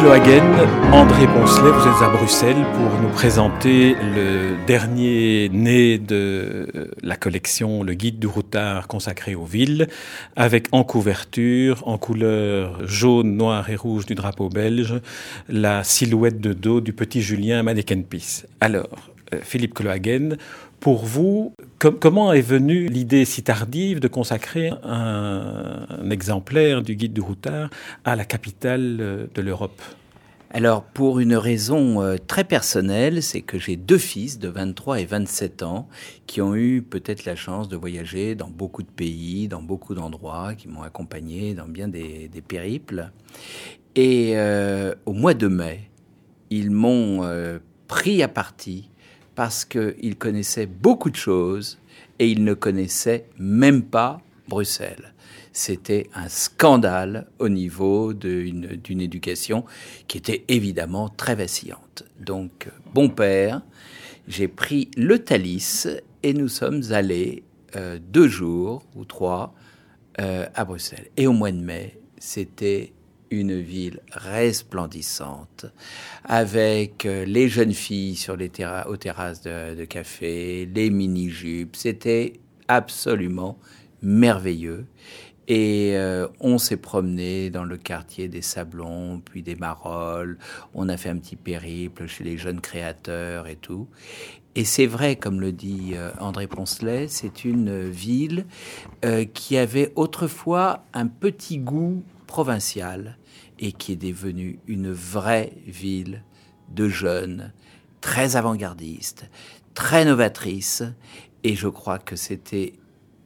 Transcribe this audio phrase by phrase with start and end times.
[0.00, 0.42] Clohagen,
[0.92, 7.82] André Poncelet, vous êtes à Bruxelles pour nous présenter le dernier né de la collection
[7.82, 9.88] Le Guide du routard consacré aux villes,
[10.36, 14.94] avec en couverture, en couleur jaune, noir et rouge du drapeau belge,
[15.50, 18.44] la silhouette de dos du petit Julien Manekenpis.
[18.62, 20.38] Alors, euh, Philippe Clohagen,
[20.80, 27.12] pour vous, comment est venue l'idée si tardive de consacrer un, un, exemplaire du guide
[27.12, 27.68] du routard
[28.06, 29.82] à la capitale euh, de l'Europe?
[30.52, 35.04] Alors, pour une raison euh, très personnelle, c'est que j'ai deux fils de 23 et
[35.04, 35.88] 27 ans
[36.26, 40.54] qui ont eu peut-être la chance de voyager dans beaucoup de pays, dans beaucoup d'endroits,
[40.56, 43.12] qui m'ont accompagné dans bien des, périples.
[43.94, 45.88] Et euh, au mois de mai,
[46.50, 48.90] ils m'ont euh, pris à partie
[49.36, 51.78] parce qu'ils connaissaient beaucoup de choses
[52.18, 54.20] et ils ne connaissaient même pas
[54.50, 55.14] Bruxelles.
[55.52, 59.64] C'était un scandale au niveau d'une éducation
[60.06, 62.04] qui était évidemment très vacillante.
[62.20, 63.62] Donc, bon père,
[64.28, 65.88] j'ai pris le Thalys
[66.22, 67.44] et nous sommes allés
[67.76, 69.54] euh, deux jours ou trois
[70.20, 71.08] euh, à Bruxelles.
[71.16, 72.92] Et au mois de mai, c'était
[73.30, 75.66] une ville resplendissante,
[76.24, 81.76] avec euh, les jeunes filles sur les terra aux terrasses de, de café, les mini-jupes.
[81.76, 83.56] C'était absolument
[84.02, 84.86] merveilleux.
[85.48, 90.38] Et euh, on s'est promené dans le quartier des Sablons, puis des Marolles.
[90.74, 93.88] On a fait un petit périple chez les jeunes créateurs et tout.
[94.54, 98.46] Et c'est vrai, comme le dit euh, André Poncelet, c'est une ville
[99.04, 103.16] euh, qui avait autrefois un petit goût provincial
[103.58, 106.22] et qui est devenue une vraie ville
[106.72, 107.52] de jeunes,
[108.00, 109.28] très avant-gardiste,
[109.74, 110.82] très novatrice.
[111.42, 112.74] Et je crois que c'était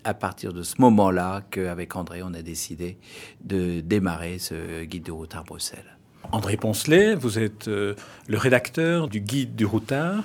[0.04, 2.98] à partir de ce moment-là qu'avec André, on a décidé
[3.42, 5.93] de démarrer ce guide de routard Bruxelles.
[6.32, 7.94] André Poncelet, vous êtes euh,
[8.26, 10.24] le rédacteur du guide du routard.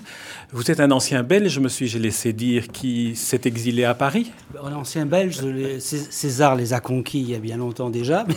[0.52, 4.32] Vous êtes un ancien belge, je me suis laissé dire, qui s'est exilé à Paris.
[4.64, 8.36] Un ancien belge, les, César les a conquis il y a bien longtemps déjà, mais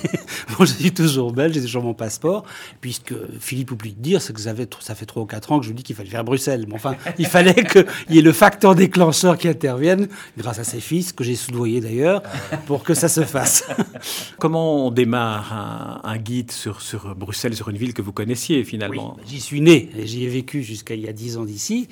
[0.51, 2.45] bon, je suis toujours belge, j'ai toujours mon passeport.
[2.81, 5.59] Puisque Philippe oublie de dire, c'est que ça fait, ça fait 3 ou 4 ans
[5.59, 6.67] que je vous dis qu'il fallait faire Bruxelles.
[6.69, 10.81] Mais enfin, il fallait qu'il y ait le facteur déclencheur qui intervienne, grâce à ses
[10.81, 12.23] fils, que j'ai soudoyé d'ailleurs,
[12.67, 13.67] pour que ça se fasse.
[14.39, 17.52] Comment on démarre un, un guide sur, sur Bruxelles?
[17.55, 19.17] Sur une ville que vous connaissiez finalement.
[19.19, 21.89] Oui, j'y suis né et j'y ai vécu jusqu'à il y a dix ans d'ici.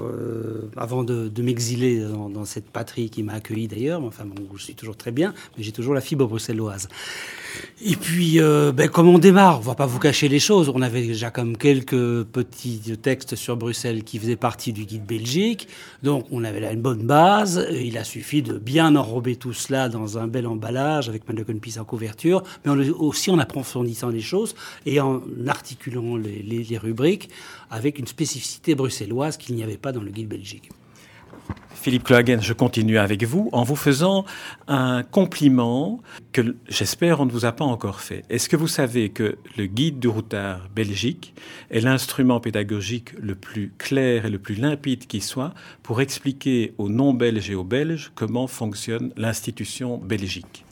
[0.00, 4.02] Euh, avant de, m'exiler dans, cette patrie qui m'a accueilli d'ailleurs.
[4.04, 4.24] Enfin,
[4.56, 6.88] je suis toujours très bien, mais j'ai toujours la fibre bruxelloise.
[7.84, 10.70] Et puis, euh, ben, comme on démarre, on va pas vous cacher les choses.
[10.74, 15.68] On avait déjà comme quelques petits textes sur Bruxelles qui faisaient partie du guide Belgique.
[16.02, 17.66] Donc, on avait là une bonne base.
[17.72, 21.84] Il a suffi de bien enrober tout cela dans un bel emballage avec Mannequin en
[21.84, 24.54] couverture, mais on, aussi en approfondissant les choses
[24.86, 27.28] et en articulant les, les, les rubriques
[27.70, 30.70] avec une spécificité bruxelloise qu'il n'y avait pas dans le guide Belgique.
[31.74, 34.24] Philippe Clohagen, je continue avec vous en vous faisant
[34.68, 36.00] un compliment
[36.30, 38.22] que j'espère on ne vous a pas encore fait.
[38.30, 41.34] Est-ce que vous savez que le guide du routard belgique
[41.70, 46.88] est l'instrument pédagogique le plus clair et le plus limpide qui soit pour expliquer aux
[46.88, 50.64] non-belges et aux belges comment fonctionne l'institution belgique?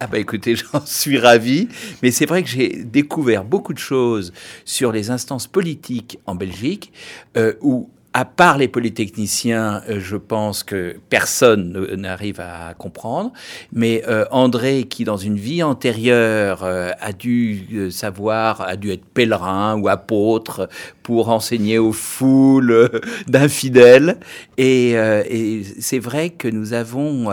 [0.00, 1.68] Ah bah écoutez, j'en suis ravi,
[2.02, 4.32] mais c'est vrai que j'ai découvert beaucoup de choses
[4.64, 6.92] sur les instances politiques en Belgique,
[7.36, 13.32] euh, où à part les polytechniciens, euh, je pense que personne n'arrive à comprendre.
[13.72, 19.04] Mais euh, André, qui dans une vie antérieure euh, a dû savoir, a dû être
[19.04, 20.68] pèlerin ou apôtre
[21.02, 22.88] pour enseigner aux foules
[23.26, 24.18] d'infidèles.
[24.56, 27.30] Et, et c'est vrai que nous avons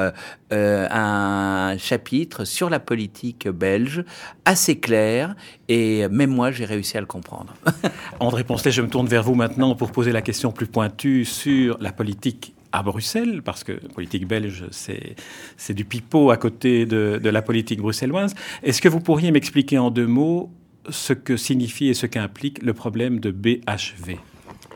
[0.52, 4.04] un chapitre sur la politique belge
[4.44, 5.36] assez clair.
[5.70, 7.54] Et même moi, j'ai réussi à le comprendre.
[8.20, 11.78] André Poncelet, je me tourne vers vous maintenant pour poser la question plus pointue sur
[11.80, 17.30] la politique à Bruxelles, parce que politique belge, c'est du pipeau à côté de, de
[17.30, 18.34] la politique bruxelloise.
[18.64, 20.50] Est-ce que vous pourriez m'expliquer en deux mots
[20.90, 24.18] ce que signifie et ce qu'implique le problème de BHV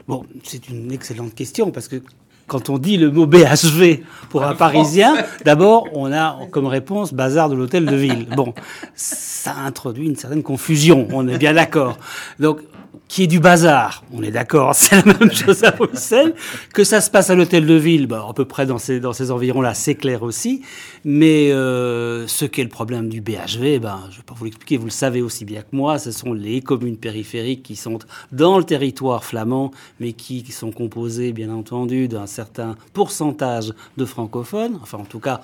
[0.07, 2.01] Bon, c'est une excellente question, parce que
[2.47, 5.15] quand on dit le mot BHV pour un Parisien,
[5.45, 8.27] d'abord, on a comme réponse bazar de l'hôtel de ville.
[8.35, 8.53] Bon,
[8.93, 11.97] ça introduit une certaine confusion, on est bien d'accord.
[12.39, 12.59] Donc,
[13.07, 16.33] qui est du bazar, on est d'accord, c'est la même chose à Bruxelles,
[16.73, 19.13] que ça se passe à l'hôtel de ville, bah, à peu près dans ces, dans
[19.13, 20.61] ces environs-là, c'est clair aussi,
[21.03, 24.77] mais euh, ce qu'est le problème du BHV, ben, je ne vais pas vous l'expliquer,
[24.77, 27.99] vous le savez aussi bien que moi, ce sont les communes périphériques qui sont
[28.31, 34.05] dans le territoire flamand, mais qui, qui sont composées, bien entendu, d'un certain pourcentage de
[34.05, 35.41] francophones, enfin en tout cas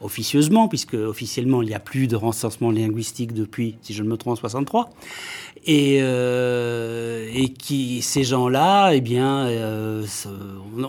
[0.00, 4.16] officieusement, puisque officiellement il n'y a plus de recensement linguistique depuis, si je ne me
[4.16, 4.90] trompe, 63.
[5.66, 10.06] Et, euh, et qui ces gens-là, eh bien, euh,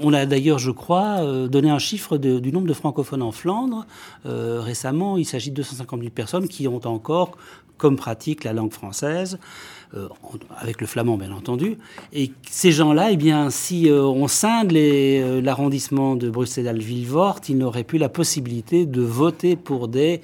[0.01, 3.33] on a d'ailleurs, je crois, euh, donné un chiffre de, du nombre de francophones en
[3.33, 3.85] Flandre
[4.25, 5.17] euh, récemment.
[5.17, 7.37] Il s'agit de 250 000 personnes qui ont encore
[7.77, 9.39] comme pratique la langue française.
[9.93, 10.07] Euh,
[10.57, 11.77] avec le flamand bien entendu.
[12.13, 17.97] Et ces gens-là, eh bien, si euh, on scinde l'arrondissement de Bruxelles-Villevort, ils n'auraient plus
[17.97, 20.21] la possibilité de voter pour des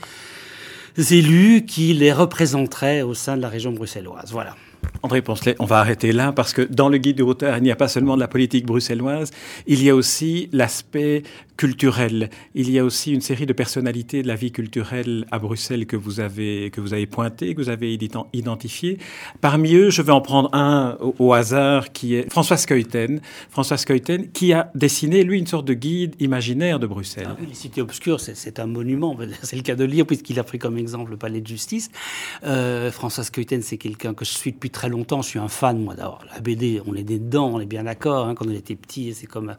[0.98, 4.32] élus qui les représenteraient au sein de la région bruxelloise.
[4.32, 4.56] Voilà.
[5.04, 7.72] André Poncelet, on va arrêter là parce que dans le guide du routard, il n'y
[7.72, 9.32] a pas seulement de la politique bruxelloise,
[9.68, 11.24] il y a aussi l'aspect
[11.58, 12.30] culturel.
[12.54, 15.96] Il y a aussi une série de personnalités de la vie culturelle à Bruxelles que
[15.96, 17.98] vous avez, que vous avez pointé, que vous avez
[18.34, 19.00] identifié.
[19.42, 23.22] Parmi eux, je vais en prendre un au, hasard qui est François Skeuten.
[23.50, 27.28] François Skeuten qui a dessiné, lui, une sorte de guide imaginaire de Bruxelles.
[27.30, 29.18] Ah les cités obscures, c'est un monument.
[29.42, 31.90] C'est le cas de puisqu'il a pris comme exemple le palais de justice.
[32.44, 34.97] Euh, François c'est quelqu'un que je suis depuis très longtemps.
[34.98, 36.24] Je suis un fan, moi, d'abord.
[36.34, 38.28] La BD, on est dedans, on est bien d'accord.
[38.28, 39.56] Hein, quand on était petit, c'est comme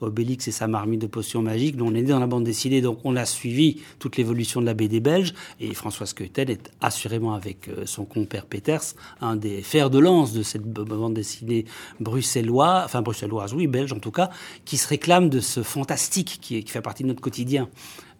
[0.00, 1.76] Obélix et sa marmite de potions magiques.
[1.80, 5.00] On est dans la bande dessinée, donc on a suivi toute l'évolution de la BD
[5.00, 5.34] belge.
[5.60, 10.32] Et François Skeutel est assurément, avec euh, son compère Peters, un des fers de lance
[10.32, 11.64] de cette bande dessinée
[12.00, 14.30] bruxelloise, enfin bruxelloise, oui, belge en tout cas,
[14.64, 17.68] qui se réclame de ce fantastique qui fait partie de notre quotidien.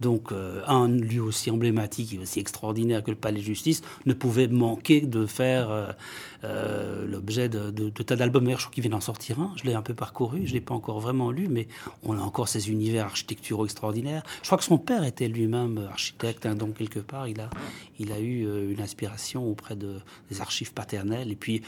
[0.02, 4.12] Donc, euh, un lieu aussi emblématique et aussi extraordinaire que le Palais de Justice ne
[4.12, 5.93] pouvait manquer de faire euh,
[6.43, 8.50] euh, l'objet de, tas d'albums.
[8.50, 9.52] je crois qu'il vient d'en sortir un.
[9.56, 10.40] Je l'ai un peu parcouru.
[10.44, 11.69] Je ne l'ai pas encore vraiment lu, mais
[12.02, 14.25] on a encore ces univers architecturaux extraordinaires.
[14.43, 18.72] Je crois que son père était lui-même architecte, hein, donc quelque part, il a, eu
[18.72, 19.94] une inspiration auprès de,
[20.31, 21.31] des archives paternelles.
[21.31, 21.62] Et puis,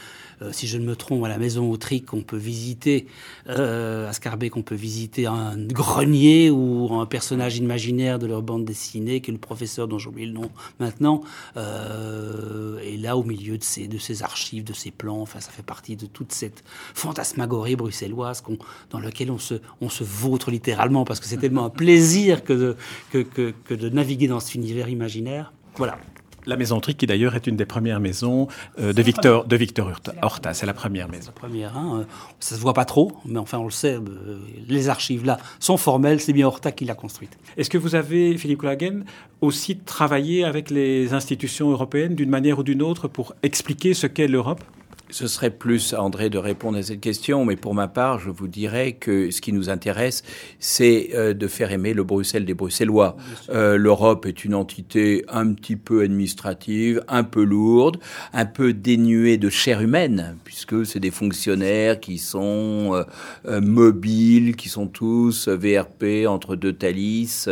[0.50, 3.06] si je ne me trompe, à la maison Autrique, on peut visiter,
[3.46, 9.20] à Scarbeck, qu'on peut visiter un grenier ou un personnage imaginaire de leur bande dessinée,
[9.20, 10.50] qui est le professeur dont j'ai oublié le nom
[10.80, 11.22] maintenant,
[11.56, 15.20] euh, est là au milieu de ces, de ces archives, de ces plans.
[15.20, 18.42] Enfin, ça fait partie de toute cette fantasmagorie bruxelloise
[18.90, 22.52] dans laquelle on se, on se vautre littéralement, parce que c'est tellement un plaisir que
[22.52, 22.76] de,
[23.10, 25.52] que, que, que de naviguer dans cet univers imaginaire.
[25.76, 25.98] Voilà.
[26.46, 28.48] La maison Tric, qui d'ailleurs est une des premières maisons
[28.78, 29.92] euh, de, Victor, de Victor
[30.22, 30.54] Horta.
[30.54, 31.32] C'est la première maison.
[31.34, 32.04] La première, hein, euh,
[32.40, 34.38] ça se voit pas trop, mais enfin on le sait, euh,
[34.68, 37.38] les archives là sont formelles, c'est bien Horta qui l'a construite.
[37.56, 39.04] Est-ce que vous avez, Philippe Collagen,
[39.40, 44.28] aussi travaillé avec les institutions européennes d'une manière ou d'une autre pour expliquer ce qu'est
[44.28, 44.62] l'Europe?
[45.10, 48.30] Ce serait plus à André de répondre à cette question, mais pour ma part, je
[48.30, 50.22] vous dirais que ce qui nous intéresse,
[50.58, 53.16] c'est euh, de faire aimer le Bruxelles des Bruxellois.
[53.50, 57.98] Euh, L'Europe est une entité un petit peu administrative, un peu lourde,
[58.32, 63.04] un peu dénuée de chair humaine, puisque c'est des fonctionnaires qui sont
[63.46, 67.48] euh, mobiles, qui sont tous VRP entre deux Thalys.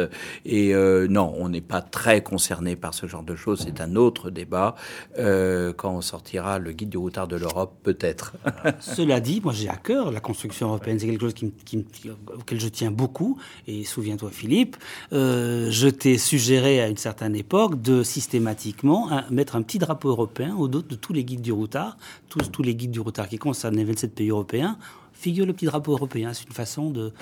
[0.46, 3.62] Et non, on n'est pas très concerné par ce genre de choses.
[3.64, 4.74] C'est un autre débat
[5.16, 7.51] quand on sortira le guide du routard de l'Europe
[7.82, 8.34] peut-être.
[8.80, 11.34] Cela dit, moi j'ai à cœur la construction européenne, c'est quelque chose
[12.38, 13.38] auquel je tiens beaucoup.
[13.66, 14.76] Et souviens-toi, Philippe,
[15.12, 20.56] euh, je t'ai suggéré à une certaine époque de systématiquement mettre un petit drapeau européen
[20.56, 21.96] au dos de tous les guides du routard,
[22.28, 24.78] tous les guides du routard qui concernent les 27 pays européens
[25.22, 26.32] figure le petit drapeau européen.
[26.32, 27.12] C'est une façon de,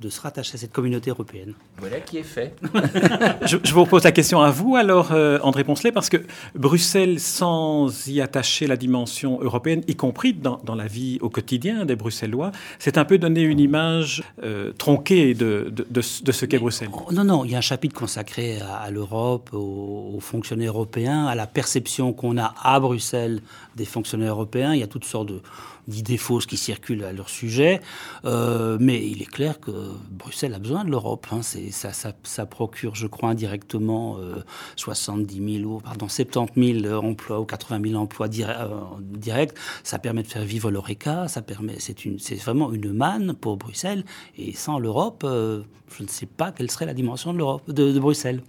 [0.00, 1.52] de se rattacher à cette communauté européenne.
[1.78, 2.54] Voilà qui est fait.
[3.46, 6.16] je, vous pose la question à vous alors, euh, André Poncelet, parce que
[6.54, 11.96] Bruxelles, sans y attacher la dimension européenne, y compris dans, la vie au quotidien des
[11.96, 16.88] Bruxellois, c'est un peu donner une image euh, tronquée de, de, ce qu'est Bruxelles.
[16.92, 21.26] Oh, non, non, il y a un chapitre consacré à, l'Europe, aux, aux, fonctionnaires européens,
[21.26, 23.42] à la perception qu'on a à Bruxelles
[23.76, 24.72] des fonctionnaires européens.
[24.72, 25.42] Il y a toutes sortes de
[25.90, 27.80] d'idées fausses qui circulent à leur sujet.
[28.24, 29.70] Euh, mais il est clair que
[30.10, 31.26] Bruxelles a besoin de l'Europe.
[31.32, 31.40] Hein.
[31.42, 34.42] Ça, procure, je crois, indirectement euh,
[34.76, 38.66] 70 000 ou pardon, 70 000 emplois ou 80 000 emplois euh,
[39.00, 39.54] directs.
[39.84, 41.26] Ça permet de faire vivre l'ORECA.
[41.28, 44.04] C'est vraiment une manne pour Bruxelles.
[44.38, 45.62] Et sans l'Europe, euh,
[45.96, 47.40] je ne sais pas quelle serait la dimension de
[47.72, 48.42] de, de Bruxelles.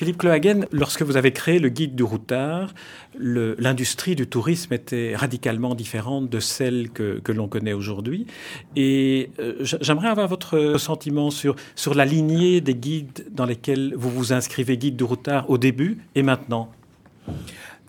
[0.00, 2.72] Philippe Clohagen, lorsque vous avez créé le guide du routard,
[3.18, 8.26] l'industrie du tourisme était radicalement différente de celle que, l'on connaît aujourd'hui.
[8.76, 14.08] Et euh, j'aimerais avoir votre sentiment sur, sur la lignée des guides dans lesquels vous
[14.08, 16.72] vous inscrivez, guide du routard, au début et maintenant.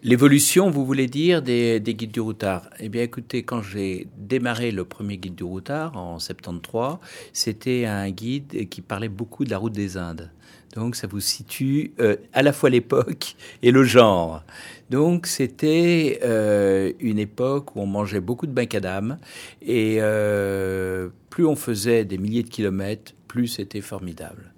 [0.04, 2.70] L'évolution, vous voulez dire, des, guides du routard?
[2.82, 6.98] Eh bien, écoutez, quand j'ai démarré le premier guide du routard en 73,
[7.32, 10.30] c'était un guide qui parlait beaucoup de la route des Indes.
[10.76, 14.44] Donc, ça vous situe euh, à la fois l'époque et le genre.
[14.90, 19.18] Donc, c'était euh, une époque où on mangeait beaucoup de bancadam
[19.62, 24.52] et euh, plus on faisait des milliers de kilomètres, plus c'était formidable.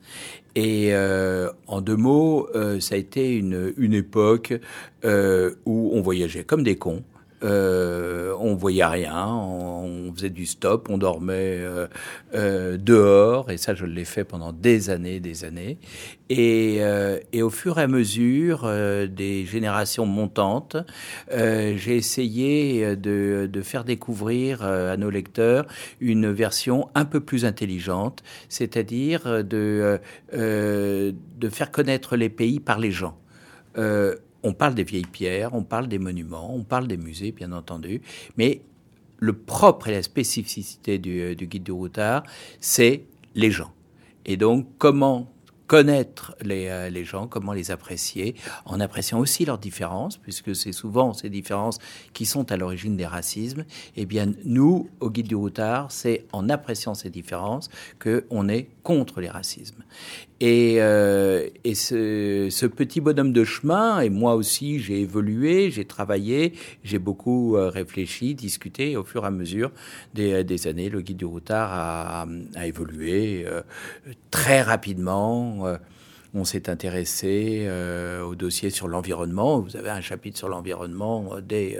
[0.55, 4.53] Et euh, en deux mots, euh, ça a été une, une époque
[5.03, 7.03] euh, où on voyageait comme des cons.
[7.43, 11.88] Euh, on voyait rien, on, faisait du stop, on dormait euh,
[12.35, 15.77] euh, dehors, et ça je l'ai fait pendant des années, des années.
[16.29, 16.81] Et,
[17.41, 18.67] au fur et à mesure
[19.09, 20.77] des générations montantes,
[21.29, 25.65] j'ai essayé de, faire découvrir à nos lecteurs
[26.00, 30.00] une version un peu plus intelligente, c'est-à-dire de,
[30.31, 33.17] faire connaître les pays par les gens.
[34.43, 38.01] On parle des vieilles pierres, on parle des monuments, on parle des musées, bien entendu,
[38.38, 38.62] mais
[39.17, 42.23] le propre et la spécificité du, euh, guide du routard,
[42.59, 43.71] c'est les gens.
[44.25, 45.33] Et donc, comment
[45.67, 48.35] connaître euh, les, gens, comment les apprécier,
[48.65, 51.79] en appréciant aussi leurs différences, puisque c'est souvent ces différences
[52.13, 53.65] qui sont à l'origine des racismes.
[53.95, 57.69] Eh bien, nous, au Guide du Routard, c'est en appréciant ces différences
[58.00, 59.83] qu'on est contre les racismes.
[60.45, 66.51] Et, euh, et ce, petit bonhomme de chemin, et moi aussi j'ai évolué, j'ai travaillé,
[66.83, 69.71] j'ai beaucoup euh, réfléchi, discuté, au fur et à mesure
[70.13, 72.27] des, des années, le guide du routard a,
[72.67, 73.62] évolué euh,
[74.31, 75.65] très rapidement.
[76.35, 79.59] On s'est intéressé euh, au dossier sur l'environnement.
[79.59, 81.77] Vous avez un chapitre sur l'environnement euh, dès,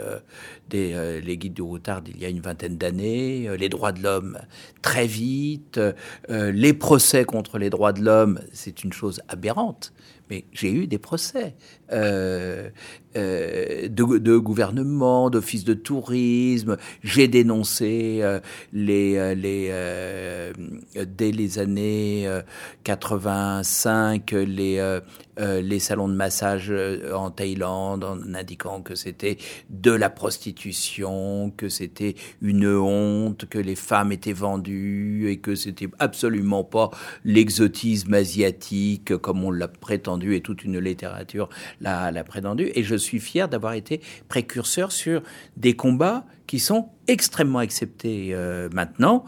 [0.94, 3.48] euh, guides du routard il y a une vingtaine d'années.
[3.58, 4.38] les droits de l'homme
[4.80, 5.80] très vite.
[6.28, 9.92] les procès contre les droits de l'homme, c'est une chose aberrante.
[10.30, 11.54] Mais j'ai eu des procès
[11.92, 12.70] euh,
[13.16, 16.76] euh, de, gouvernement, d'office de tourisme.
[17.04, 18.40] J'ai dénoncé euh,
[18.72, 19.14] les
[21.06, 22.28] dès les années
[22.82, 25.00] 85 les
[25.38, 26.72] les salons de massage
[27.12, 29.36] en Thaïlande en indiquant que c'était
[29.70, 35.88] de la prostitution, que c'était une honte, que les femmes étaient vendues et que c'était
[36.00, 36.90] absolument pas
[37.24, 41.48] l'exotisme asiatique comme on l'a prétendu et toute une littérature
[41.80, 42.70] l'a prétendu.
[42.74, 45.22] Et je suis fier d'avoir été précurseur sur
[45.56, 49.24] des combats qui sont extrêmement acceptés euh, maintenant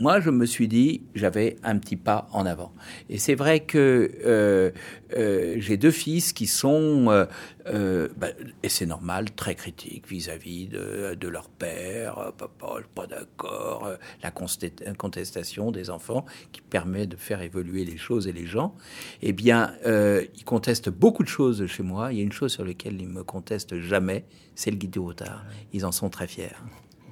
[0.00, 2.72] moi, je me suis dit, j'avais un petit pas en avant.
[3.10, 4.70] Et c'est vrai que euh,
[5.14, 7.26] euh, j'ai deux fils qui sont,
[7.66, 8.28] euh, bah,
[8.62, 12.32] et c'est normal, très critiques vis-à-vis de, leur père.
[12.38, 13.90] Papa, je suis pas d'accord.
[14.22, 18.74] La contestation des enfants qui permet de faire évoluer les choses et les gens.
[19.20, 22.12] Eh bien, ils contestent beaucoup de choses chez moi.
[22.12, 24.98] Il y a une chose sur laquelle ils me contestent jamais, c'est le guide du
[24.98, 25.44] retard.
[25.72, 26.56] Ils en sont très fiers.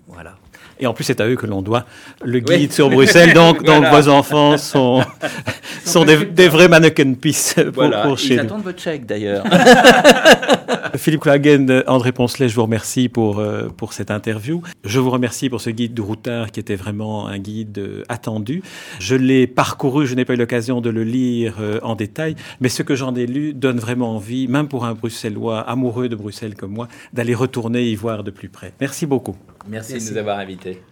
[0.08, 0.36] Voilà.
[0.80, 1.84] Et en plus, c'est à eux que l'on doit
[2.24, 3.34] le guide sur Bruxelles.
[3.34, 5.02] Donc, donc vos enfants sont,
[5.84, 8.02] sont des, vrais mannequin pieces pour, voilà.
[8.02, 9.44] pour chez Ils attendent votre chèque d'ailleurs.
[10.96, 14.62] Philippe Klagen, André Poncelet, je vous remercie pour, euh, pour cette interview.
[14.84, 18.62] Je vous remercie pour ce guide de routard qui était vraiment un guide euh, attendu.
[18.98, 22.68] Je l'ai parcouru, je n'ai pas eu l'occasion de le lire euh, en détail, mais
[22.68, 26.54] ce que j'en ai lu donne vraiment envie, même pour un Bruxellois amoureux de Bruxelles
[26.54, 28.72] comme moi, d'aller retourner y voir de plus près.
[28.80, 29.36] Merci beaucoup.
[29.68, 30.82] Merci, de nous avoir invités.